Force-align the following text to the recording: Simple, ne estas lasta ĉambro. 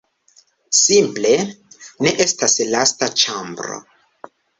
Simple, 0.77 1.33
ne 2.05 2.13
estas 2.25 2.57
lasta 2.71 3.11
ĉambro. 3.25 3.79